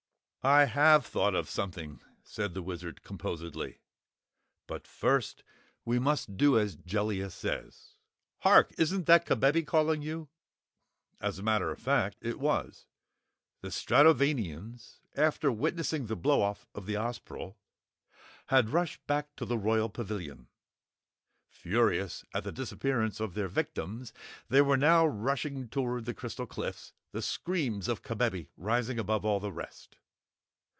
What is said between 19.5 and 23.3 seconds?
Royal Pavilion. Furious at the disappearance